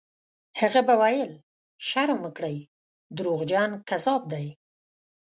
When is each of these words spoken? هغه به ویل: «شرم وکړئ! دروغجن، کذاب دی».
هغه 0.59 0.81
به 0.87 0.95
ویل: 1.01 1.31
«شرم 1.87 2.19
وکړئ! 2.23 2.57
دروغجن، 3.17 3.71
کذاب 3.89 4.21
دی». 4.31 4.47